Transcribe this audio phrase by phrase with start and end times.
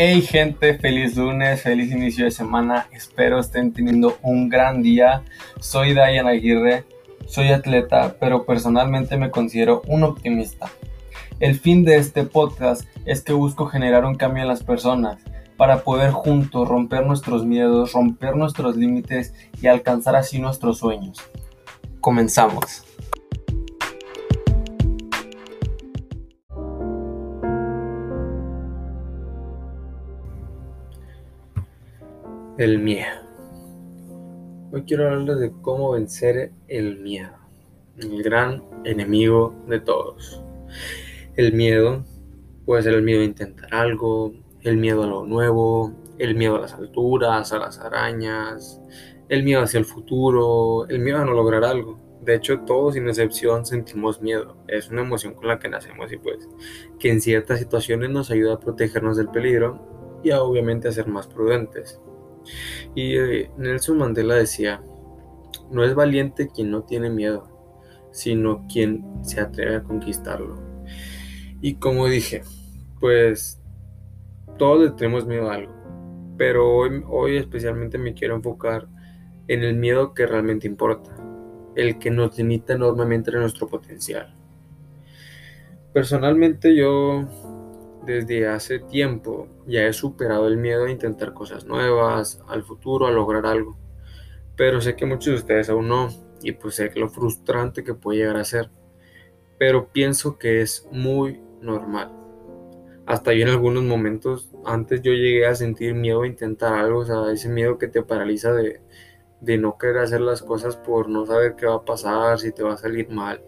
[0.00, 2.86] Hey gente, feliz lunes, feliz inicio de semana.
[2.92, 5.24] Espero estén teniendo un gran día.
[5.58, 6.84] Soy Dayan Aguirre,
[7.26, 10.70] soy atleta, pero personalmente me considero un optimista.
[11.40, 15.18] El fin de este podcast es que busco generar un cambio en las personas
[15.56, 21.18] para poder juntos romper nuestros miedos, romper nuestros límites y alcanzar así nuestros sueños.
[22.00, 22.87] Comenzamos.
[32.58, 33.06] El miedo.
[34.72, 37.30] Hoy quiero hablarles de cómo vencer el miedo,
[37.98, 40.42] el gran enemigo de todos.
[41.36, 42.04] El miedo
[42.66, 44.32] puede ser el miedo a intentar algo,
[44.62, 48.80] el miedo a lo nuevo, el miedo a las alturas, a las arañas,
[49.28, 52.00] el miedo hacia el futuro, el miedo a no lograr algo.
[52.22, 54.56] De hecho, todos sin excepción sentimos miedo.
[54.66, 56.48] Es una emoción con la que nacemos y pues
[56.98, 61.06] que en ciertas situaciones nos ayuda a protegernos del peligro y a, obviamente a ser
[61.06, 62.00] más prudentes.
[62.94, 64.82] Y eh, Nelson Mandela decía,
[65.70, 67.48] no es valiente quien no tiene miedo,
[68.10, 70.56] sino quien se atreve a conquistarlo.
[71.60, 72.42] Y como dije,
[73.00, 73.60] pues
[74.58, 75.72] todos le tenemos miedo a algo,
[76.36, 78.88] pero hoy, hoy especialmente me quiero enfocar
[79.48, 81.16] en el miedo que realmente importa,
[81.74, 84.34] el que nos limita enormemente nuestro potencial.
[85.92, 87.26] Personalmente yo
[88.08, 93.10] desde hace tiempo ya he superado el miedo a intentar cosas nuevas, al futuro, a
[93.10, 93.76] lograr algo.
[94.56, 96.08] Pero sé que muchos de ustedes aún no,
[96.42, 98.70] y pues sé lo frustrante que puede llegar a ser.
[99.58, 102.12] Pero pienso que es muy normal.
[103.06, 107.04] Hasta yo en algunos momentos, antes yo llegué a sentir miedo a intentar algo, o
[107.04, 108.80] sea, ese miedo que te paraliza de,
[109.40, 112.62] de no querer hacer las cosas por no saber qué va a pasar, si te
[112.62, 113.42] va a salir mal.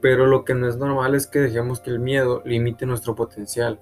[0.00, 3.80] Pero lo que no es normal es que dejemos que el miedo limite nuestro potencial,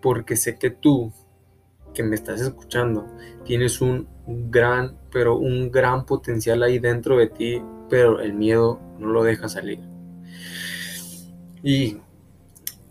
[0.00, 1.12] porque sé que tú,
[1.94, 3.06] que me estás escuchando,
[3.44, 4.08] tienes un
[4.50, 9.48] gran, pero un gran potencial ahí dentro de ti, pero el miedo no lo deja
[9.48, 9.80] salir.
[11.62, 11.98] Y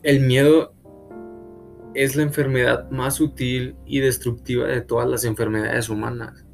[0.03, 0.73] el miedo
[1.93, 6.45] es la enfermedad más sutil y destructiva de todas las enfermedades humanas.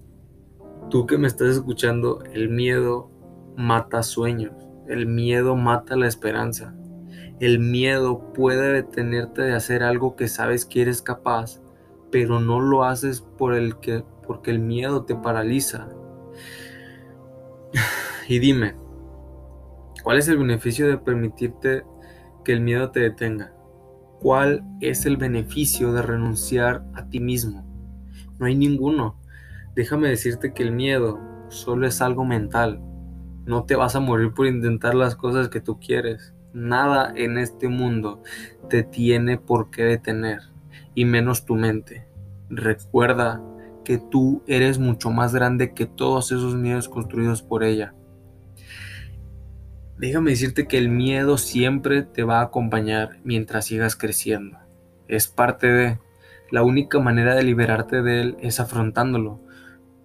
[0.89, 3.11] Tú que me estás escuchando, el miedo
[3.55, 4.66] mata sueños.
[4.87, 6.73] El miedo mata la esperanza.
[7.39, 11.61] El miedo puede detenerte de hacer algo que sabes que eres capaz,
[12.11, 15.89] pero no lo haces por el que, porque el miedo te paraliza.
[18.29, 18.75] Y dime,
[20.03, 21.83] ¿cuál es el beneficio de permitirte
[22.43, 23.53] que el miedo te detenga?
[24.19, 27.65] ¿Cuál es el beneficio de renunciar a ti mismo?
[28.37, 29.21] No hay ninguno.
[29.75, 31.19] Déjame decirte que el miedo
[31.49, 32.81] solo es algo mental,
[33.47, 36.33] no te vas a morir por intentar las cosas que tú quieres.
[36.53, 38.21] Nada en este mundo
[38.69, 40.41] te tiene por qué detener,
[40.93, 42.07] y menos tu mente.
[42.49, 43.41] Recuerda
[43.85, 47.95] que tú eres mucho más grande que todos esos miedos construidos por ella.
[49.97, 54.57] Déjame decirte que el miedo siempre te va a acompañar mientras sigas creciendo.
[55.07, 55.99] Es parte de...
[56.51, 59.41] La única manera de liberarte de él es afrontándolo.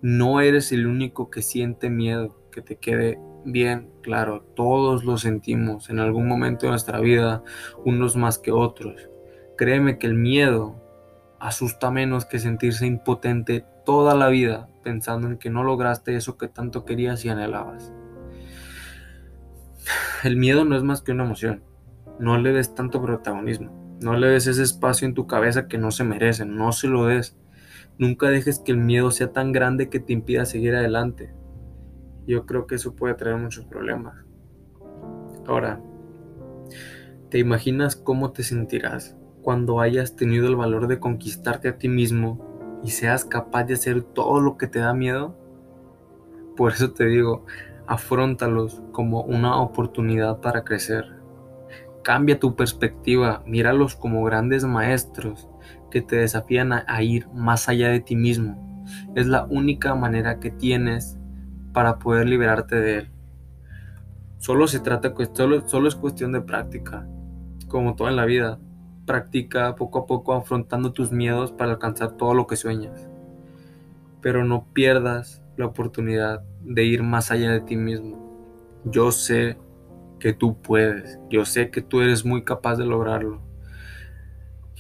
[0.01, 5.91] No eres el único que siente miedo, que te quede Bien, claro, todos lo sentimos
[5.91, 7.43] en algún momento de nuestra vida,
[7.85, 9.09] unos más que otros.
[9.57, 10.77] Créeme que el miedo
[11.41, 16.47] asusta menos que sentirse impotente toda la vida pensando en que no lograste eso que
[16.47, 17.93] tanto querías y anhelabas.
[20.23, 21.65] El miedo no es más que una emoción.
[22.21, 23.99] No le des tanto protagonismo.
[24.01, 26.45] No le des ese espacio en tu cabeza que no se merece.
[26.45, 27.37] No se lo des.
[27.99, 31.35] Nunca dejes que el miedo sea tan grande que te impida seguir adelante
[32.27, 34.17] yo creo que eso puede traer muchos problemas.
[35.47, 35.81] Ahora,
[37.31, 42.81] ¿te imaginas cómo te sentirás cuando hayas tenido el valor de conquistarte a ti mismo
[42.85, 45.37] y seas capaz de hacer todo lo que te da miedo?
[46.57, 47.45] Por eso te digo,
[47.87, 51.05] afrontalos como una oportunidad para crecer.
[52.05, 55.49] Cambia tu perspectiva, míralos como grandes maestros
[55.91, 58.85] que te desafían a, ir más allá de ti mismo.
[59.15, 61.19] Es la única manera que tienes
[61.73, 63.11] para poder liberarte de él.
[64.39, 67.07] Solo se trata, solo, solo es cuestión de práctica,
[67.69, 68.59] como todo en la vida.
[69.07, 73.09] Practica poco a poco afrontando tus miedos para alcanzar todo lo que sueñas.
[74.21, 78.19] Pero no pierdas la oportunidad de ir más allá de ti mismo.
[78.85, 79.59] Yo sé
[80.19, 83.41] que tú puedes, yo sé que tú eres muy capaz de lograrlo.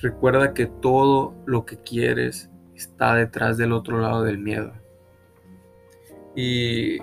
[0.00, 4.72] Recuerda que todo lo que quieres está detrás del otro lado del miedo.
[6.34, 6.98] Y,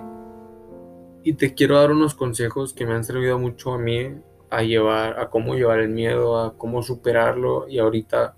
[1.22, 4.14] y te quiero dar unos consejos que me han servido mucho a mí
[4.50, 8.36] a llevar, a cómo llevar el miedo, a cómo superarlo y ahorita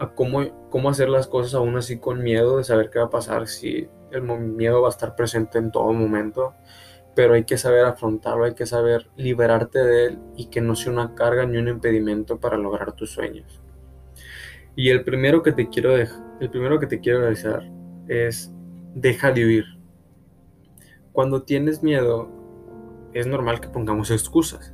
[0.00, 3.10] a cómo, cómo hacer las cosas aún así con miedo de saber qué va a
[3.10, 6.54] pasar, si el miedo va a estar presente en todo momento,
[7.14, 10.92] pero hay que saber afrontarlo, hay que saber liberarte de él y que no sea
[10.92, 13.60] una carga ni un impedimento para lograr tus sueños.
[14.76, 17.72] Y el primero que te quiero el primero que te quiero decir
[18.06, 18.52] es
[18.94, 19.77] deja de huir.
[21.18, 22.28] Cuando tienes miedo,
[23.12, 24.72] es normal que pongamos excusas.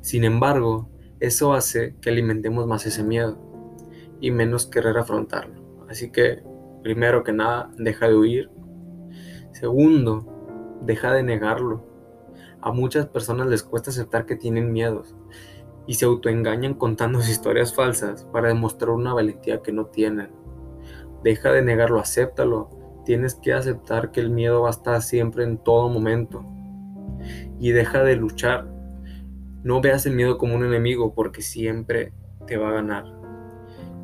[0.00, 0.88] Sin embargo,
[1.20, 3.36] eso hace que alimentemos más ese miedo
[4.18, 5.84] y menos querer afrontarlo.
[5.90, 6.42] Así que,
[6.82, 8.50] primero que nada, deja de huir.
[9.52, 11.84] Segundo, deja de negarlo.
[12.62, 15.14] A muchas personas les cuesta aceptar que tienen miedos
[15.86, 20.30] y se autoengañan contando historias falsas para demostrar una valentía que no tienen.
[21.22, 22.70] Deja de negarlo, acéptalo.
[23.04, 26.44] Tienes que aceptar que el miedo va a estar siempre en todo momento.
[27.58, 28.66] Y deja de luchar.
[29.62, 32.12] No veas el miedo como un enemigo porque siempre
[32.46, 33.04] te va a ganar.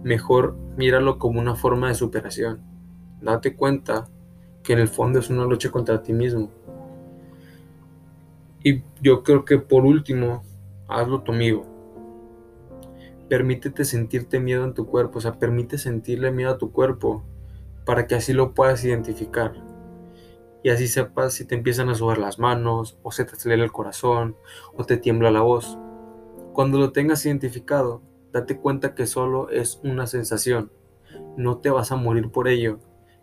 [0.03, 2.61] Mejor míralo como una forma de superación.
[3.21, 4.09] Date cuenta
[4.63, 6.51] que en el fondo es una lucha contra ti mismo.
[8.63, 10.43] Y yo creo que por último,
[10.89, 11.65] hazlo tu amigo.
[13.29, 17.25] Permítete sentirte miedo en tu cuerpo, o sea, permite sentirle miedo a tu cuerpo
[17.85, 19.53] para que así lo puedas identificar.
[20.63, 23.73] Y así sepas si te empiezan a subir las manos, o se te acelera el
[23.73, 24.37] corazón,
[24.77, 25.79] o te tiembla la voz.
[26.53, 30.71] Cuando lo tengas identificado, date cuenta que solo es una sensación.
[31.37, 32.79] No te vas a morir por ello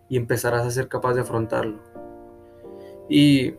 [0.10, 1.80] y empezarás a ser capaz de afrontarlo.
[3.10, 3.56] Y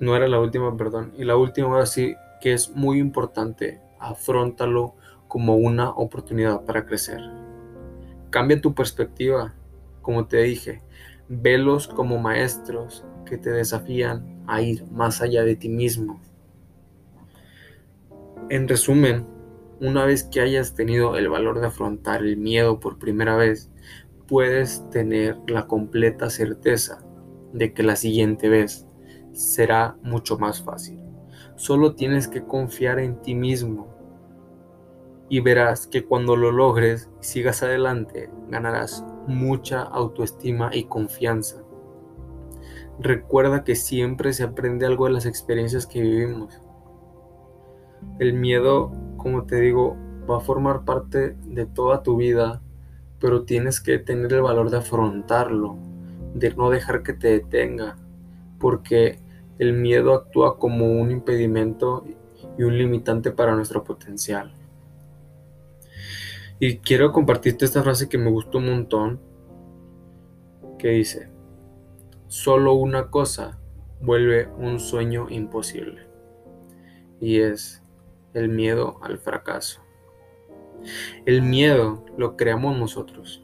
[0.00, 1.12] no era la última, perdón.
[1.16, 4.94] Y la última ahora sí, que es muy importante, afrontalo
[5.28, 7.39] como una oportunidad para crecer.
[8.30, 9.54] Cambia tu perspectiva,
[10.02, 10.82] como te dije,
[11.28, 16.20] velos como maestros que te desafían a ir más allá de ti mismo.
[18.48, 19.26] En resumen,
[19.80, 23.70] una vez que hayas tenido el valor de afrontar el miedo por primera vez,
[24.26, 27.04] puedes tener la completa certeza
[27.52, 28.86] de que la siguiente vez
[29.32, 31.00] será mucho más fácil.
[31.56, 33.99] Solo tienes que confiar en ti mismo
[35.30, 41.62] y verás que cuando lo logres y sigas adelante ganarás mucha autoestima y confianza.
[42.98, 46.60] Recuerda que siempre se aprende algo de las experiencias que vivimos.
[48.18, 49.96] El miedo, como te digo,
[50.28, 52.60] va a formar parte de toda tu vida,
[53.20, 55.78] pero tienes que tener el valor de afrontarlo,
[56.34, 57.96] de no dejar que te detenga,
[58.58, 59.20] porque
[59.60, 62.04] el miedo actúa como un impedimento
[62.58, 64.52] y un limitante para nuestro potencial.
[66.62, 69.20] Y quiero compartirte esta frase que me gustó un montón,
[70.78, 71.30] que dice,
[72.28, 73.58] solo una cosa
[74.02, 76.06] vuelve un sueño imposible,
[77.18, 77.82] y es
[78.34, 79.80] el miedo al fracaso.
[81.24, 83.42] El miedo lo creamos nosotros,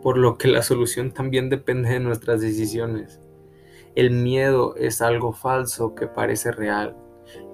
[0.00, 3.20] por lo que la solución también depende de nuestras decisiones.
[3.94, 6.96] El miedo es algo falso que parece real.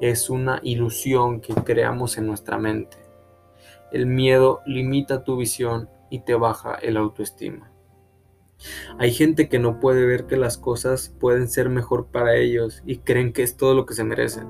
[0.01, 3.08] Es una ilusión que creamos en nuestra mente.
[3.93, 7.71] El miedo limita tu visión y te baja el autoestima.
[8.99, 12.99] Hay gente que no puede ver que las cosas pueden ser mejor para ellos y
[12.99, 14.49] creen que es todo lo que se merecen.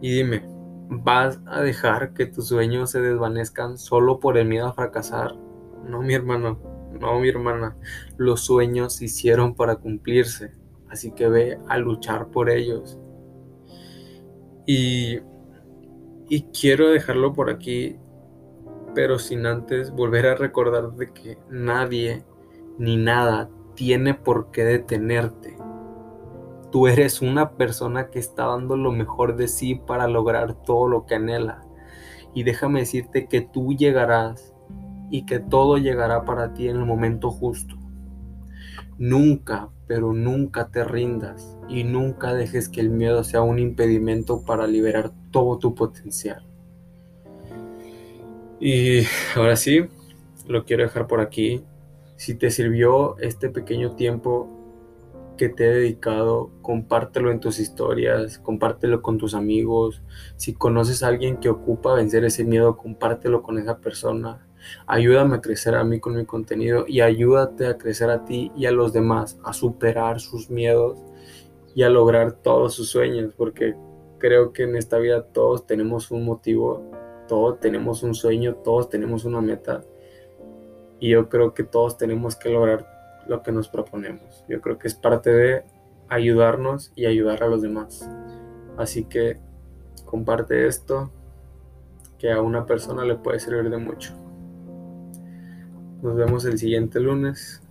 [0.00, 0.42] Y dime,
[0.88, 5.36] ¿vas a dejar que tus sueños se desvanezcan solo por el miedo a fracasar?
[5.86, 6.72] No, mi hermano.
[7.00, 7.76] No, mi hermana,
[8.16, 10.52] los sueños se hicieron para cumplirse,
[10.90, 12.98] así que ve a luchar por ellos.
[14.66, 15.18] Y,
[16.28, 17.96] y quiero dejarlo por aquí,
[18.94, 22.24] pero sin antes volver a recordar de que nadie
[22.78, 25.56] ni nada tiene por qué detenerte.
[26.70, 31.04] Tú eres una persona que está dando lo mejor de sí para lograr todo lo
[31.04, 31.62] que anhela.
[32.34, 34.54] Y déjame decirte que tú llegarás
[35.10, 37.76] y que todo llegará para ti en el momento justo.
[38.96, 44.66] Nunca, pero nunca te rindas y nunca dejes que el miedo sea un impedimento para
[44.66, 46.51] liberar todo tu potencial.
[48.64, 49.02] Y
[49.34, 49.86] ahora sí,
[50.46, 51.64] lo quiero dejar por aquí.
[52.14, 54.48] Si te sirvió este pequeño tiempo
[55.36, 60.00] que te he dedicado, compártelo en tus historias, compártelo con tus amigos.
[60.36, 64.46] Si conoces a alguien que ocupa vencer ese miedo, compártelo con esa persona.
[64.86, 68.66] Ayúdame a crecer a mí con mi contenido y ayúdate a crecer a ti y
[68.66, 71.00] a los demás, a superar sus miedos
[71.74, 73.74] y a lograr todos sus sueños, porque
[74.18, 76.88] creo que en esta vida todos tenemos un motivo,
[77.32, 79.80] todos tenemos un sueño, todos tenemos una meta
[81.00, 82.86] y yo creo que todos tenemos que lograr
[83.26, 84.44] lo que nos proponemos.
[84.50, 85.64] Yo creo que es parte de
[86.10, 88.06] ayudarnos y ayudar a los demás.
[88.76, 89.40] Así que
[90.04, 91.10] comparte esto
[92.18, 94.12] que a una persona le puede servir de mucho.
[96.02, 97.62] Nos vemos el siguiente lunes.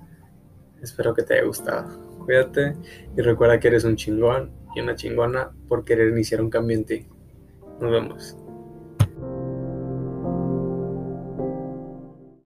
[0.81, 1.87] Espero que te haya gustado.
[2.25, 2.75] Cuídate
[3.15, 6.85] y recuerda que eres un chingón y una chingona por querer iniciar un cambio en
[6.85, 7.07] ti.
[7.79, 8.40] Nos vemos.